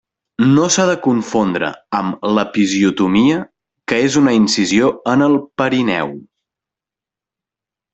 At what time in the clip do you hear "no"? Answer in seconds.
0.51-0.69